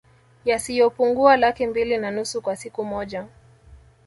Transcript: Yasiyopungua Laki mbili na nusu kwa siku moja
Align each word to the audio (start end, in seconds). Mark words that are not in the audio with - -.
Yasiyopungua 0.45 1.37
Laki 1.37 1.67
mbili 1.67 1.97
na 1.97 2.11
nusu 2.11 2.41
kwa 2.41 2.55
siku 2.55 2.83
moja 2.85 3.27